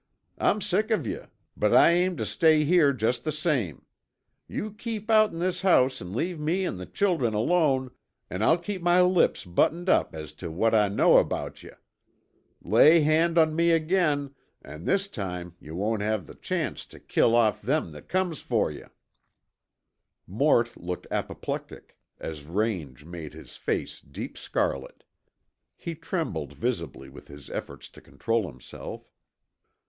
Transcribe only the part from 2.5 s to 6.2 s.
here just the same. You keep outen this house an'